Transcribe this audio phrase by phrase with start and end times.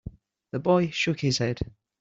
[0.51, 1.59] The boy shook his head.